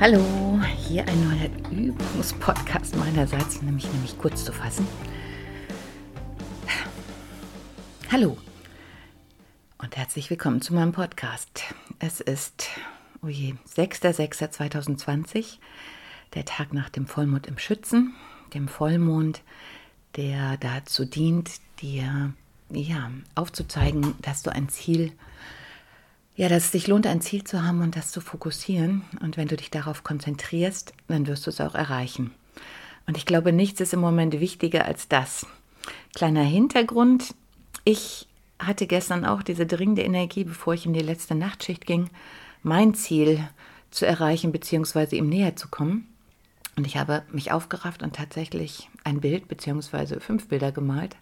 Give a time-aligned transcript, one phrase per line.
[0.00, 4.86] Hallo, hier ein neuer Übungspodcast meinerseits, nämlich nämlich kurz zu fassen.
[8.12, 8.38] Hallo
[9.78, 11.64] und herzlich willkommen zu meinem Podcast.
[11.98, 12.68] Es ist,
[13.24, 15.58] oh je, 6.6.2020,
[16.34, 18.14] der Tag nach dem Vollmond im Schützen,
[18.54, 19.42] dem Vollmond,
[20.14, 21.50] der dazu dient,
[21.82, 22.32] dir
[22.70, 25.57] ja, aufzuzeigen, dass du ein Ziel hast
[26.38, 29.02] ja, dass es sich lohnt, ein Ziel zu haben und das zu fokussieren.
[29.20, 32.30] Und wenn du dich darauf konzentrierst, dann wirst du es auch erreichen.
[33.08, 35.46] Und ich glaube, nichts ist im Moment wichtiger als das.
[36.14, 37.34] Kleiner Hintergrund.
[37.82, 38.28] Ich
[38.60, 42.08] hatte gestern auch diese dringende Energie, bevor ich in die letzte Nachtschicht ging,
[42.62, 43.44] mein Ziel
[43.90, 45.16] zu erreichen bzw.
[45.16, 46.06] ihm näher zu kommen.
[46.76, 50.20] Und ich habe mich aufgerafft und tatsächlich ein Bild bzw.
[50.20, 51.16] fünf Bilder gemalt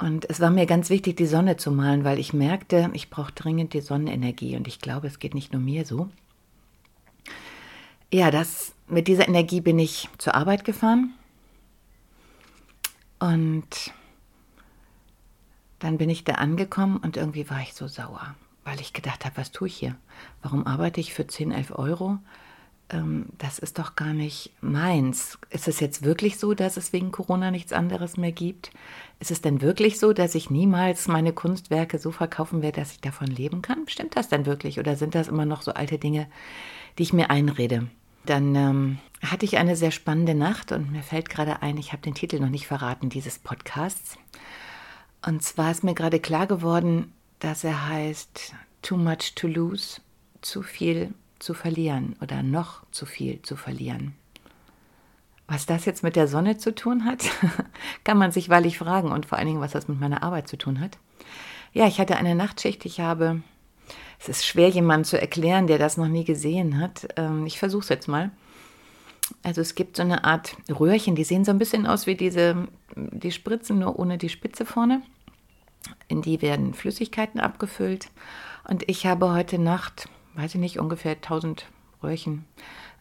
[0.00, 3.32] und es war mir ganz wichtig, die Sonne zu malen, weil ich merkte, ich brauche
[3.32, 4.56] dringend die Sonnenenergie.
[4.56, 6.08] Und ich glaube, es geht nicht nur mir so.
[8.12, 11.12] Ja, das, mit dieser Energie bin ich zur Arbeit gefahren.
[13.18, 13.92] Und
[15.78, 18.34] dann bin ich da angekommen und irgendwie war ich so sauer,
[18.64, 19.96] weil ich gedacht habe, was tue ich hier?
[20.42, 22.18] Warum arbeite ich für 10, 11 Euro?
[22.90, 25.38] Ähm, das ist doch gar nicht meins.
[25.50, 28.70] Ist es jetzt wirklich so, dass es wegen Corona nichts anderes mehr gibt?
[29.18, 33.00] Ist es denn wirklich so, dass ich niemals meine Kunstwerke so verkaufen werde, dass ich
[33.00, 33.86] davon leben kann?
[33.88, 34.78] Stimmt das denn wirklich?
[34.78, 36.26] Oder sind das immer noch so alte Dinge,
[36.98, 37.88] die ich mir einrede?
[38.26, 42.02] Dann ähm, hatte ich eine sehr spannende Nacht und mir fällt gerade ein, ich habe
[42.02, 44.16] den Titel noch nicht verraten dieses Podcasts.
[45.26, 50.00] Und zwar ist mir gerade klar geworden, dass er heißt Too Much to Lose,
[50.42, 54.14] zu viel zu verlieren oder noch zu viel zu verlieren.
[55.48, 57.24] Was das jetzt mit der Sonne zu tun hat,
[58.04, 60.56] kann man sich wahrlich fragen und vor allen Dingen, was das mit meiner Arbeit zu
[60.56, 60.98] tun hat.
[61.72, 63.42] Ja, ich hatte eine Nachtschicht, ich habe,
[64.20, 67.08] es ist schwer, jemandem zu erklären, der das noch nie gesehen hat.
[67.16, 68.30] Ähm, ich versuche es jetzt mal.
[69.42, 72.68] Also es gibt so eine Art Röhrchen, die sehen so ein bisschen aus wie diese,
[72.94, 75.02] die Spritzen, nur ohne die Spitze vorne.
[76.08, 78.08] In die werden Flüssigkeiten abgefüllt.
[78.68, 81.66] Und ich habe heute Nacht weiß ich nicht, ungefähr 1000
[82.02, 82.44] Röhrchen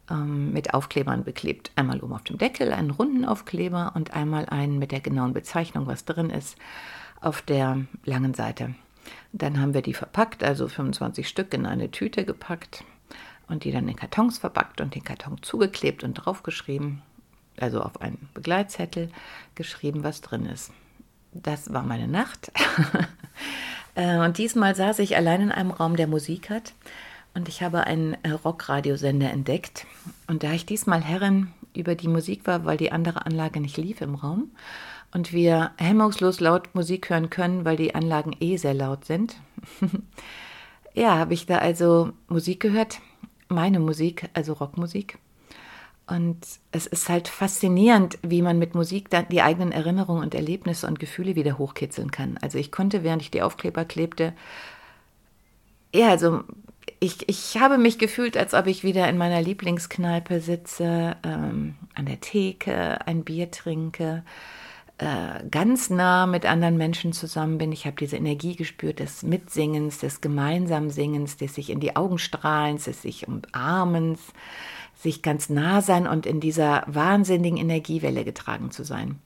[0.09, 1.71] ähm, mit Aufklebern beklebt.
[1.75, 5.87] Einmal oben auf dem Deckel einen runden Aufkleber und einmal einen mit der genauen Bezeichnung,
[5.87, 6.57] was drin ist,
[7.21, 8.75] auf der langen Seite.
[9.31, 12.83] Dann haben wir die verpackt, also 25 Stück in eine Tüte gepackt
[13.47, 17.01] und die dann in Kartons verpackt und den Karton zugeklebt und draufgeschrieben,
[17.59, 19.09] also auf einen Begleitzettel
[19.55, 20.71] geschrieben, was drin ist.
[21.31, 22.51] Das war meine Nacht.
[23.95, 26.73] Äh, und diesmal saß ich allein in einem Raum, der Musik hat
[27.33, 29.85] und ich habe einen äh, Rockradiosender entdeckt.
[30.27, 34.01] Und da ich diesmal Herrin über die Musik war, weil die andere Anlage nicht lief
[34.01, 34.51] im Raum
[35.11, 39.37] und wir hemmungslos laut Musik hören können, weil die Anlagen eh sehr laut sind,
[40.93, 42.99] ja, habe ich da also Musik gehört,
[43.47, 45.17] meine Musik, also Rockmusik.
[46.07, 46.37] Und
[46.71, 50.99] es ist halt faszinierend, wie man mit Musik dann die eigenen Erinnerungen und Erlebnisse und
[50.99, 52.39] Gefühle wieder hochkitzeln kann.
[52.41, 54.33] Also ich konnte, während ich die Aufkleber klebte,
[55.93, 56.43] ja, also
[56.99, 62.05] ich, ich habe mich gefühlt, als ob ich wieder in meiner Lieblingskneipe sitze, ähm, an
[62.05, 64.23] der Theke, ein Bier trinke,
[64.97, 67.71] äh, ganz nah mit anderen Menschen zusammen bin.
[67.71, 72.17] Ich habe diese Energie gespürt des Mitsingens, des gemeinsamen Singens, des sich in die Augen
[72.17, 74.19] strahlens, des sich umarmens,
[74.95, 79.19] sich ganz nah sein und in dieser wahnsinnigen Energiewelle getragen zu sein.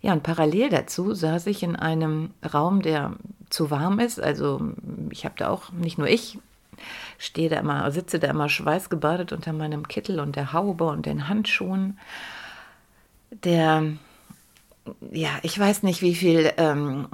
[0.00, 3.16] Ja, und parallel dazu saß ich in einem Raum, der
[3.50, 4.20] zu warm ist.
[4.20, 4.60] Also
[5.10, 6.38] ich habe da auch, nicht nur ich,
[7.18, 11.28] stehe da immer, sitze da immer schweißgebadet unter meinem Kittel und der Haube und den
[11.28, 11.98] Handschuhen.
[13.44, 13.84] Der,
[15.12, 17.06] ja, ich weiß nicht, wie viel ähm,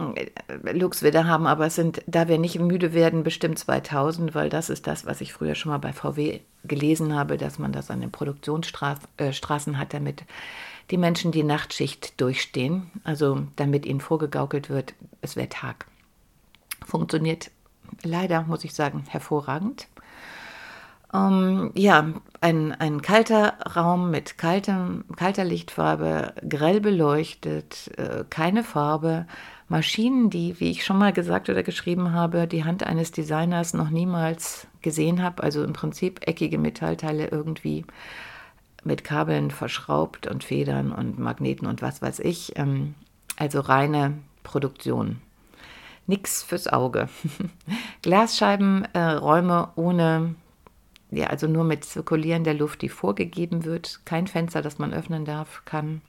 [0.73, 4.49] Lux wir da haben, aber es sind, da wir nicht müde werden, bestimmt 2000, weil
[4.49, 7.91] das ist das, was ich früher schon mal bei VW gelesen habe, dass man das
[7.91, 10.25] an den Produktionsstraßen äh, hat, damit
[10.91, 15.87] die Menschen die Nachtschicht durchstehen, also damit ihnen vorgegaukelt wird, es wäre Tag.
[16.85, 17.51] Funktioniert
[18.03, 19.89] leider, muss ich sagen, hervorragend.
[21.15, 29.27] Ähm, ja, ein, ein kalter Raum mit kaltem, kalter Lichtfarbe, grell beleuchtet, äh, keine Farbe,
[29.69, 33.91] Maschinen, die, wie ich schon mal gesagt oder geschrieben habe, die Hand eines Designers noch
[33.91, 35.43] niemals gesehen habe.
[35.43, 37.85] Also im Prinzip eckige Metallteile irgendwie
[38.85, 42.57] mit Kabeln verschraubt und Federn und Magneten und was weiß ich.
[42.57, 42.95] Ähm,
[43.37, 44.15] also reine
[44.45, 45.21] Produktion.
[46.07, 47.09] Nix fürs Auge.
[48.03, 50.35] Glasscheibenräume äh, ohne,
[51.11, 54.01] ja, also nur mit zirkulierender Luft, die vorgegeben wird.
[54.05, 56.03] Kein Fenster, das man öffnen darf, kann.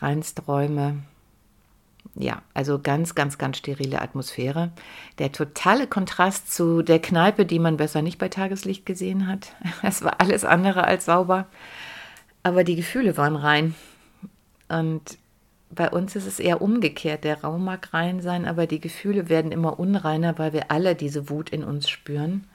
[0.00, 1.02] Reinsträume
[2.14, 4.70] ja, also ganz, ganz, ganz sterile Atmosphäre.
[5.18, 9.54] Der totale Kontrast zu der Kneipe, die man besser nicht bei Tageslicht gesehen hat.
[9.82, 11.46] Es war alles andere als sauber,
[12.42, 13.74] aber die Gefühle waren rein.
[14.68, 15.18] Und
[15.74, 17.24] bei uns ist es eher umgekehrt.
[17.24, 21.30] Der Raum mag rein sein, aber die Gefühle werden immer unreiner, weil wir alle diese
[21.30, 22.46] Wut in uns spüren.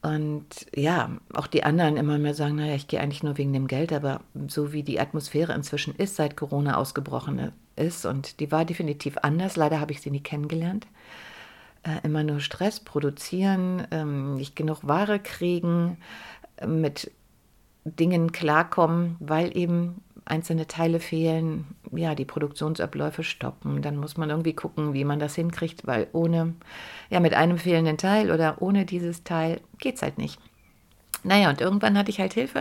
[0.00, 3.66] Und ja, auch die anderen immer mehr sagen, naja, ich gehe eigentlich nur wegen dem
[3.66, 8.64] Geld, aber so wie die Atmosphäre inzwischen ist, seit Corona ausgebrochen ist, und die war
[8.64, 10.86] definitiv anders, leider habe ich sie nie kennengelernt,
[11.82, 15.98] äh, immer nur Stress produzieren, ähm, nicht genug Ware kriegen,
[16.56, 17.10] äh, mit
[17.84, 23.82] Dingen klarkommen, weil eben einzelne Teile fehlen, ja, die Produktionsabläufe stoppen.
[23.82, 26.54] Dann muss man irgendwie gucken, wie man das hinkriegt, weil ohne,
[27.10, 30.38] ja, mit einem fehlenden Teil oder ohne dieses Teil geht es halt nicht.
[31.24, 32.60] Naja, und irgendwann hatte ich halt Hilfe,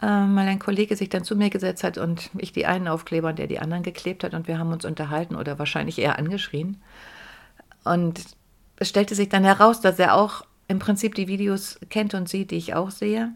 [0.00, 3.28] äh, weil ein Kollege sich dann zu mir gesetzt hat und ich die einen Aufkleber
[3.28, 6.80] und der die anderen geklebt hat und wir haben uns unterhalten oder wahrscheinlich eher angeschrien.
[7.84, 8.24] Und
[8.76, 12.50] es stellte sich dann heraus, dass er auch im Prinzip die Videos kennt und sieht,
[12.50, 13.32] die ich auch sehe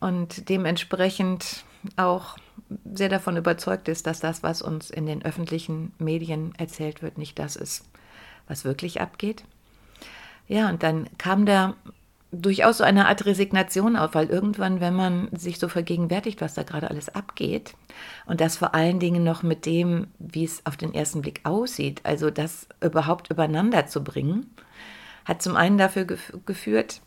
[0.00, 1.64] und dementsprechend
[1.96, 2.36] auch
[2.92, 7.38] sehr davon überzeugt ist, dass das, was uns in den öffentlichen Medien erzählt wird, nicht
[7.38, 7.84] das ist,
[8.46, 9.44] was wirklich abgeht.
[10.46, 11.74] Ja, und dann kam da
[12.42, 16.62] durchaus so eine Art Resignation auf, weil irgendwann, wenn man sich so vergegenwärtigt, was da
[16.62, 17.74] gerade alles abgeht
[18.26, 22.00] und das vor allen Dingen noch mit dem, wie es auf den ersten Blick aussieht,
[22.04, 24.50] also das überhaupt übereinander zu bringen,
[25.24, 27.00] hat zum einen dafür geführt,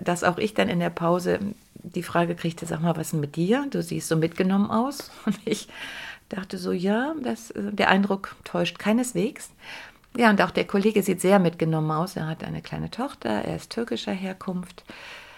[0.00, 1.38] dass auch ich dann in der Pause
[1.74, 3.66] die Frage kriegte, sag mal, was ist denn mit dir?
[3.70, 5.10] Du siehst so mitgenommen aus.
[5.24, 5.68] Und ich
[6.28, 9.50] dachte so, ja, das, der Eindruck täuscht keineswegs.
[10.16, 12.16] Ja, und auch der Kollege sieht sehr mitgenommen aus.
[12.16, 14.84] Er hat eine kleine Tochter, er ist türkischer Herkunft.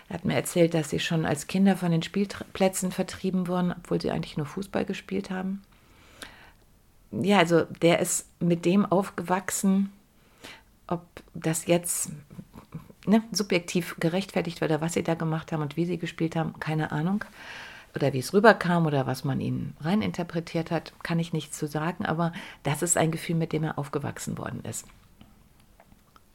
[0.08, 4.00] Er hat mir erzählt, dass sie schon als Kinder von den Spielplätzen vertrieben wurden, obwohl
[4.00, 5.62] sie eigentlich nur Fußball gespielt haben.
[7.12, 9.92] Ja, also der ist mit dem aufgewachsen,
[10.88, 11.02] ob
[11.34, 12.10] das jetzt
[13.06, 16.58] ne, subjektiv gerechtfertigt wird, oder was sie da gemacht haben und wie sie gespielt haben,
[16.60, 17.24] keine Ahnung.
[17.94, 22.04] Oder wie es rüberkam oder was man ihnen reininterpretiert hat, kann ich nichts zu sagen,
[22.04, 22.32] aber
[22.64, 24.86] das ist ein Gefühl, mit dem er aufgewachsen worden ist.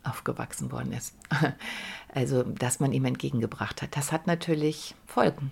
[0.04, 1.16] Aufgewachsen worden ist.
[2.12, 3.96] Also, dass man ihm entgegengebracht hat.
[3.96, 5.52] Das hat natürlich Folgen.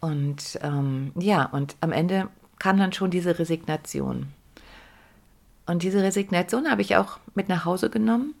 [0.00, 4.28] Und ähm, ja, und am Ende kam dann schon diese Resignation.
[5.66, 8.34] Und diese Resignation habe ich auch mit nach Hause genommen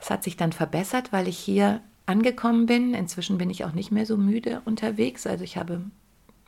[0.00, 2.94] es hat sich dann verbessert, weil ich hier angekommen bin.
[2.94, 5.26] Inzwischen bin ich auch nicht mehr so müde unterwegs.
[5.26, 5.82] Also ich habe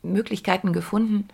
[0.02, 1.28] Möglichkeiten gefunden,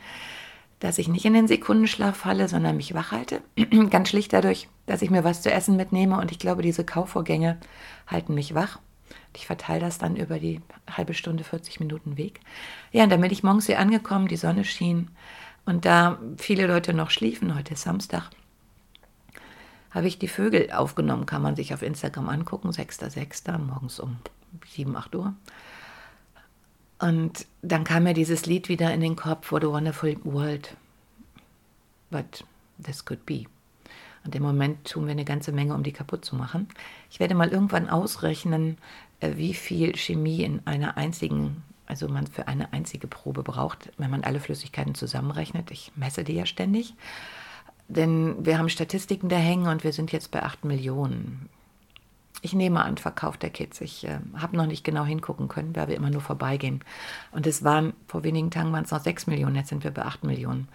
[0.81, 3.41] dass ich nicht in den Sekundenschlaf falle, sondern mich wach halte.
[3.91, 6.19] Ganz schlicht dadurch, dass ich mir was zu essen mitnehme.
[6.19, 7.59] Und ich glaube, diese Kaufvorgänge
[8.07, 8.78] halten mich wach.
[9.35, 12.40] Ich verteile das dann über die halbe Stunde, 40 Minuten Weg.
[12.92, 15.11] Ja, und dann bin ich morgens hier angekommen, die Sonne schien.
[15.64, 18.31] Und da viele Leute noch schliefen, heute ist Samstag,
[19.90, 23.59] habe ich die Vögel aufgenommen, kann man sich auf Instagram angucken, 6.6.
[23.59, 24.16] morgens um
[24.66, 25.35] 7, 8 Uhr.
[26.99, 30.76] Und dann kam mir dieses Lied wieder in den Kopf, What a Wonderful World,
[32.11, 32.45] but
[32.83, 33.45] this could be.
[34.25, 36.68] Und im Moment tun wir eine ganze Menge, um die kaputt zu machen.
[37.11, 38.78] Ich werde mal irgendwann ausrechnen,
[39.21, 44.11] äh, wie viel Chemie in einer einzigen, also man für eine einzige Probe braucht, wenn
[44.11, 45.71] man alle Flüssigkeiten zusammenrechnet.
[45.71, 46.95] Ich messe die ja ständig.
[47.88, 51.49] Denn wir haben Statistiken da hängen und wir sind jetzt bei 8 Millionen.
[52.42, 53.80] Ich nehme an, Verkauf der Kids.
[53.80, 56.85] Ich äh, habe noch nicht genau hingucken können, weil wir immer nur vorbeigehen.
[57.33, 60.02] Und es waren, vor wenigen Tagen waren es noch 6 Millionen, jetzt sind wir bei
[60.02, 60.68] 8 Millionen.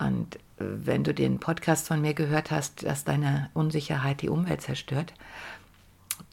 [0.00, 4.62] Und äh, wenn du den Podcast von mir gehört hast, dass deine Unsicherheit die Umwelt
[4.62, 5.12] zerstört,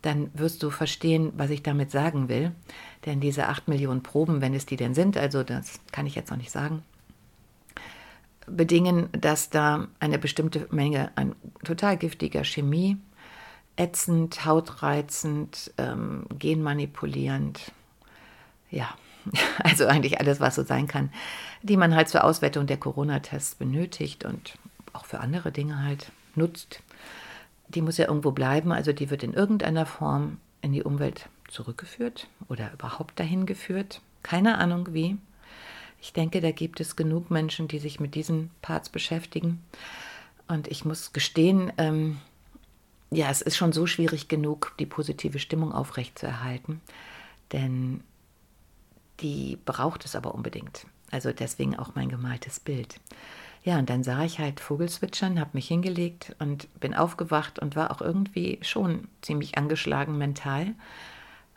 [0.02, 2.52] dann wirst du verstehen, was ich damit sagen will.
[3.06, 6.32] Denn diese 8 Millionen Proben, wenn es die denn sind, also das kann ich jetzt
[6.32, 6.84] noch nicht sagen,
[8.50, 12.98] bedingen, dass da eine bestimmte Menge an total giftiger Chemie,
[13.76, 17.72] ätzend, hautreizend, ähm, genmanipulierend,
[18.70, 18.90] ja,
[19.64, 21.10] Also eigentlich alles, was so sein kann,
[21.62, 24.58] die man halt zur Auswertung der Corona-Tests benötigt und
[24.94, 26.82] auch für andere Dinge halt nutzt.
[27.68, 32.28] Die muss ja irgendwo bleiben, also die wird in irgendeiner Form in die Umwelt zurückgeführt
[32.48, 34.02] oder überhaupt dahin geführt.
[34.24, 35.18] Keine Ahnung wie.
[36.02, 39.64] Ich denke, da gibt es genug Menschen, die sich mit diesen Parts beschäftigen.
[40.48, 42.20] Und ich muss gestehen, ähm,
[43.12, 46.82] ja, es ist schon so schwierig genug, die positive Stimmung aufrechtzuerhalten.
[47.52, 48.04] Denn
[49.20, 50.86] die braucht es aber unbedingt.
[51.12, 53.00] Also deswegen auch mein gemaltes Bild.
[53.64, 57.92] Ja, und dann sah ich halt Vogelzwitschern, habe mich hingelegt und bin aufgewacht und war
[57.92, 60.74] auch irgendwie schon ziemlich angeschlagen mental,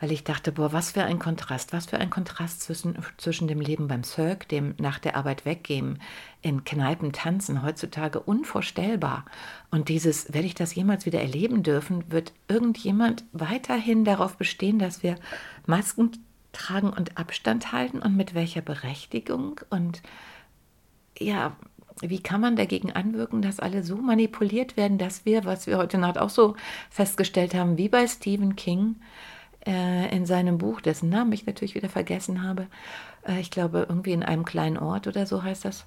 [0.02, 3.61] weil ich dachte, boah, was für ein Kontrast, was für ein Kontrast zwischen, zwischen dem
[3.61, 6.00] Leben beim Cirque, dem nach der Arbeit weggehen,
[6.40, 9.25] in Kneipen tanzen, heutzutage unvorstellbar.
[9.71, 15.04] Und dieses, werde ich das jemals wieder erleben dürfen, wird irgendjemand weiterhin darauf bestehen, dass
[15.04, 15.14] wir
[15.66, 16.11] Masken
[16.50, 20.02] tragen und Abstand halten und mit welcher Berechtigung und
[21.16, 21.56] ja,
[22.00, 25.99] wie kann man dagegen anwirken, dass alle so manipuliert werden, dass wir, was wir heute
[25.99, 26.56] Nacht auch so
[26.90, 28.97] festgestellt haben, wie bei Stephen King,
[29.66, 32.66] äh, in seinem Buch, dessen Namen ich natürlich wieder vergessen habe,
[33.26, 35.87] äh, ich glaube irgendwie in einem kleinen Ort oder so heißt das,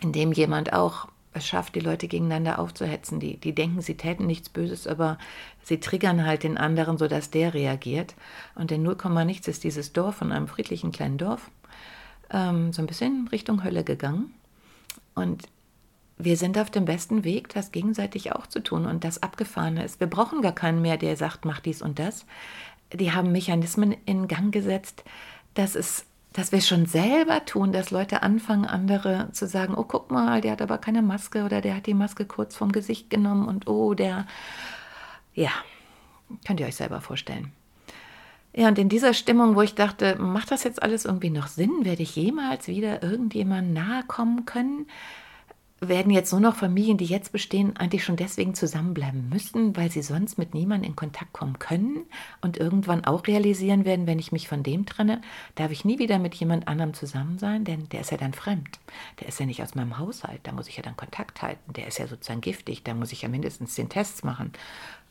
[0.00, 3.18] in dem jemand auch es schafft, die Leute gegeneinander aufzuhetzen.
[3.18, 5.18] Die, die denken, sie täten nichts Böses, aber
[5.62, 8.14] sie triggern halt den anderen, sodass der reagiert.
[8.54, 11.50] Und in 0, nichts ist dieses Dorf von einem friedlichen kleinen Dorf
[12.30, 14.34] ähm, so ein bisschen Richtung Hölle gegangen.
[15.14, 15.44] Und
[16.18, 20.00] wir sind auf dem besten Weg, das gegenseitig auch zu tun und das Abgefahrene ist.
[20.00, 22.26] Wir brauchen gar keinen mehr, der sagt, mach dies und das
[22.92, 25.04] die haben Mechanismen in Gang gesetzt,
[25.54, 30.10] dass es dass wir schon selber tun, dass Leute anfangen, andere zu sagen, oh, guck
[30.10, 33.46] mal, der hat aber keine Maske oder der hat die Maske kurz vom Gesicht genommen
[33.46, 34.26] und oh, der,
[35.34, 35.50] ja,
[36.46, 37.52] könnt ihr euch selber vorstellen.
[38.54, 41.84] Ja, und in dieser Stimmung, wo ich dachte, macht das jetzt alles irgendwie noch Sinn?
[41.84, 44.86] Werde ich jemals wieder irgendjemandem nahe kommen können?
[45.88, 50.02] Werden jetzt nur noch Familien, die jetzt bestehen, eigentlich schon deswegen zusammenbleiben müssen, weil sie
[50.02, 52.04] sonst mit niemandem in Kontakt kommen können
[52.40, 55.20] und irgendwann auch realisieren werden, wenn ich mich von dem trenne,
[55.54, 58.78] darf ich nie wieder mit jemand anderem zusammen sein, denn der ist ja dann fremd.
[59.20, 61.72] Der ist ja nicht aus meinem Haushalt, da muss ich ja dann Kontakt halten.
[61.72, 64.52] Der ist ja sozusagen giftig, da muss ich ja mindestens den Tests machen.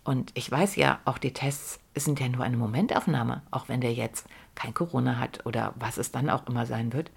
[0.04, 3.94] Und ich weiß ja, auch die Tests sind ja nur eine Momentaufnahme, auch wenn der
[3.94, 4.25] jetzt
[4.56, 7.12] kein Corona hat oder was es dann auch immer sein wird.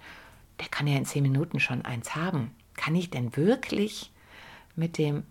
[0.59, 4.11] Der kann ja in zehn Minuten schon eins haben kann ich denn wirklich
[4.75, 5.23] mit dem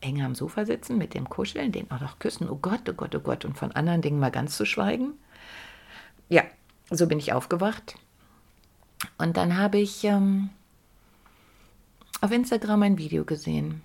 [0.00, 3.14] eng am Sofa sitzen, mit dem Kuscheln, den auch noch küssen, oh Gott, oh Gott,
[3.14, 5.14] oh Gott, und von anderen Dingen mal ganz zu schweigen?
[6.28, 6.42] Ja,
[6.90, 7.96] so bin ich aufgewacht.
[9.18, 10.50] Und dann habe ich ähm,
[12.20, 13.82] auf Instagram ein Video gesehen.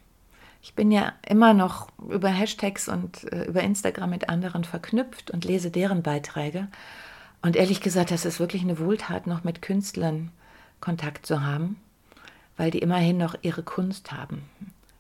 [0.62, 5.46] Ich bin ja immer noch über Hashtags und äh, über Instagram mit anderen verknüpft und
[5.46, 6.68] lese deren Beiträge.
[7.42, 10.32] Und ehrlich gesagt, das ist wirklich eine Wohltat, noch mit Künstlern
[10.80, 11.78] Kontakt zu haben
[12.62, 14.44] weil die immerhin noch ihre Kunst haben.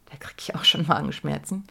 [0.09, 1.65] Da kriege ich auch schon Magenschmerzen.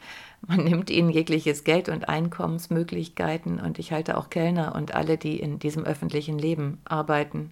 [0.46, 5.40] Man nimmt ihnen jegliches Geld und Einkommensmöglichkeiten und ich halte auch Kellner und alle, die
[5.40, 7.50] in diesem öffentlichen Leben arbeiten,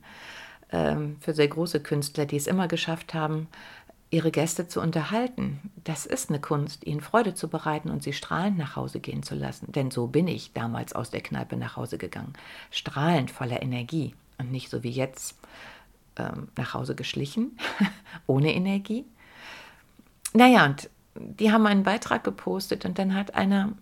[0.71, 3.49] ähm, für sehr große Künstler, die es immer geschafft haben,
[4.11, 5.59] ihre Gäste zu unterhalten.
[5.83, 9.35] Das ist eine Kunst, ihnen Freude zu bereiten und sie strahlend nach Hause gehen zu
[9.35, 9.73] lassen.
[9.73, 12.35] Denn so bin ich damals aus der Kneipe nach Hause gegangen.
[12.71, 15.35] Strahlend voller Energie und nicht so wie jetzt
[16.19, 17.57] ähm, nach Hause geschlichen,
[18.27, 19.05] ohne Energie.
[20.35, 23.73] Naja, und die haben einen Beitrag gepostet und dann hat einer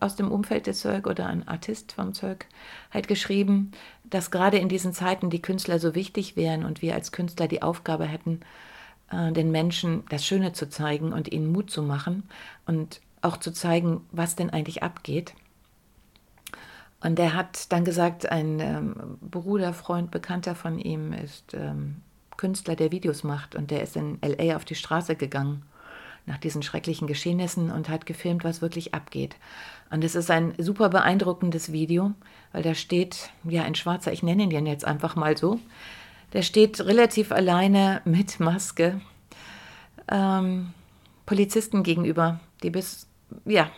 [0.00, 2.46] aus dem Umfeld des Zirk oder ein Artist vom Zirk
[2.90, 3.72] halt geschrieben,
[4.04, 7.62] dass gerade in diesen Zeiten die Künstler so wichtig wären und wir als Künstler die
[7.62, 8.40] Aufgabe hätten,
[9.10, 12.24] äh, den Menschen das Schöne zu zeigen und ihnen Mut zu machen
[12.66, 15.34] und auch zu zeigen, was denn eigentlich abgeht.
[17.00, 22.02] Und er hat dann gesagt, ein ähm, Bruder, Freund, Bekannter von ihm ist ähm,
[22.36, 23.54] Künstler, der Videos macht.
[23.54, 25.62] Und der ist in LA auf die Straße gegangen
[26.26, 29.36] nach diesen schrecklichen Geschehnissen und hat gefilmt, was wirklich abgeht.
[29.90, 32.12] Und es ist ein super beeindruckendes Video,
[32.52, 35.58] weil da steht, ja, ein Schwarzer, ich nenne ihn jetzt einfach mal so,
[36.32, 39.00] der steht relativ alleine mit Maske
[40.08, 40.72] ähm,
[41.26, 43.08] Polizisten gegenüber, die bis,
[43.44, 43.70] ja,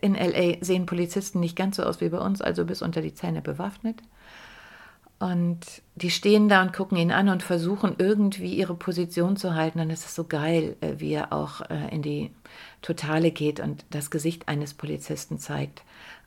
[0.00, 3.14] in LA sehen Polizisten nicht ganz so aus wie bei uns, also bis unter die
[3.14, 4.02] Zähne bewaffnet.
[5.18, 5.60] Und
[5.94, 9.80] die stehen da und gucken ihn an und versuchen irgendwie ihre Position zu halten.
[9.80, 12.30] Und es ist so geil, äh, wie er auch äh, in die
[12.82, 15.82] Totale geht und das Gesicht eines Polizisten zeigt.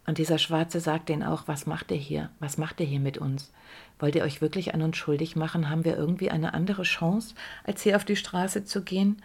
[0.08, 2.32] Und dieser Schwarze sagt denen auch, was macht ihr hier?
[2.40, 3.52] Was macht ihr hier mit uns?
[4.00, 5.70] Wollt ihr euch wirklich an uns schuldig machen?
[5.70, 9.22] Haben wir irgendwie eine andere Chance, als hier auf die Straße zu gehen?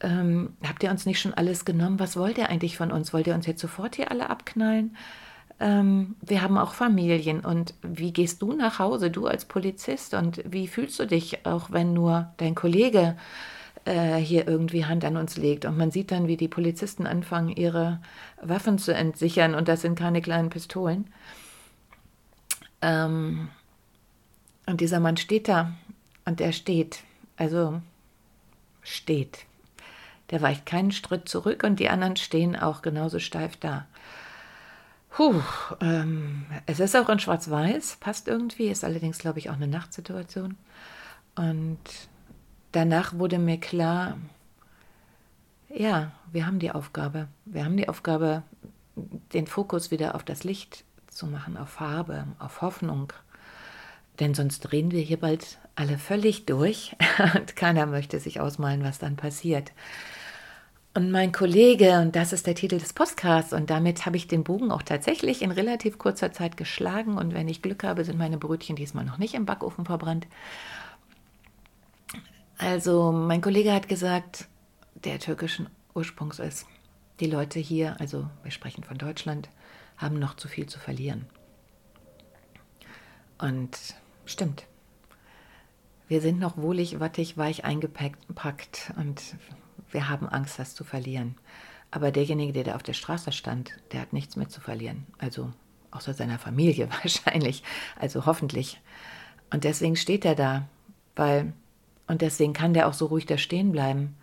[0.00, 1.98] Ähm, habt ihr uns nicht schon alles genommen?
[1.98, 3.12] Was wollt ihr eigentlich von uns?
[3.12, 4.96] Wollt ihr uns jetzt sofort hier alle abknallen?
[5.60, 7.40] ähm, wir haben auch Familien.
[7.40, 10.14] Und wie gehst du nach Hause, du als Polizist?
[10.14, 13.16] Und wie fühlst du dich, auch wenn nur dein Kollege
[13.84, 15.64] äh, hier irgendwie Hand an uns legt?
[15.64, 18.00] Und man sieht dann, wie die Polizisten anfangen, ihre
[18.40, 19.54] Waffen zu entsichern.
[19.54, 21.12] Und das sind keine kleinen Pistolen.
[22.80, 23.48] Ähm,
[24.66, 25.72] und dieser Mann steht da.
[26.24, 27.00] Und er steht.
[27.36, 27.80] Also
[28.82, 29.47] steht.
[30.30, 33.86] Der weicht keinen Schritt zurück und die anderen stehen auch genauso steif da.
[35.10, 35.40] Puh,
[35.80, 40.56] ähm, es ist auch in Schwarz-Weiß, passt irgendwie, ist allerdings, glaube ich, auch eine Nachtsituation.
[41.34, 41.78] Und
[42.72, 44.18] danach wurde mir klar,
[45.68, 47.28] ja, wir haben die Aufgabe.
[47.44, 48.42] Wir haben die Aufgabe,
[49.32, 53.12] den Fokus wieder auf das Licht zu machen, auf Farbe, auf Hoffnung.
[54.20, 56.96] Denn sonst drehen wir hier bald alle völlig durch
[57.34, 59.72] und keiner möchte sich ausmalen, was dann passiert.
[60.98, 64.42] Und mein Kollege, und das ist der Titel des Podcasts, und damit habe ich den
[64.42, 67.18] Bogen auch tatsächlich in relativ kurzer Zeit geschlagen.
[67.18, 70.26] Und wenn ich Glück habe, sind meine Brötchen diesmal noch nicht im Backofen verbrannt.
[72.56, 74.48] Also, mein Kollege hat gesagt,
[75.04, 76.66] der türkischen Ursprungs ist.
[77.20, 79.50] Die Leute hier, also wir sprechen von Deutschland,
[79.98, 81.26] haben noch zu viel zu verlieren.
[83.38, 83.78] Und
[84.24, 84.64] stimmt.
[86.08, 89.22] Wir sind noch wohlig, wattig, weich eingepackt und
[89.90, 91.36] wir haben Angst, das zu verlieren.
[91.90, 95.06] Aber derjenige, der da auf der Straße stand, der hat nichts mehr zu verlieren.
[95.18, 95.52] Also
[95.90, 97.62] außer seiner Familie wahrscheinlich.
[97.96, 98.80] Also hoffentlich.
[99.50, 100.68] Und deswegen steht er da,
[101.16, 101.52] weil,
[102.06, 104.16] und deswegen kann der auch so ruhig da stehen bleiben,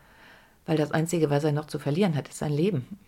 [0.66, 3.00] weil das Einzige, was er noch zu verlieren hat, ist sein Leben.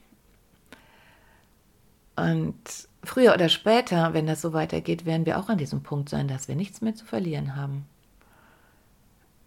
[2.16, 2.56] Und
[3.04, 6.48] früher oder später, wenn das so weitergeht, werden wir auch an diesem Punkt sein, dass
[6.48, 7.86] wir nichts mehr zu verlieren haben.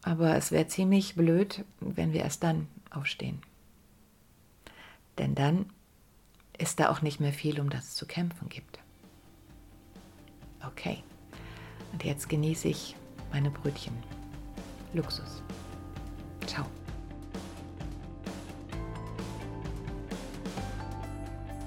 [0.02, 3.40] Aber es wäre ziemlich blöd, wenn wir erst dann aufstehen.
[5.18, 5.66] Denn dann
[6.58, 8.78] ist da auch nicht mehr viel, um das zu kämpfen gibt.
[10.66, 11.02] Okay,
[11.92, 12.94] und jetzt genieße ich
[13.32, 13.94] meine Brötchen.
[14.92, 15.42] Luxus.
[16.46, 16.66] Ciao.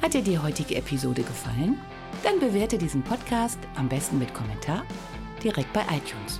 [0.01, 1.79] Hat dir die heutige Episode gefallen?
[2.23, 4.83] Dann bewerte diesen Podcast am besten mit Kommentar
[5.41, 6.39] direkt bei iTunes.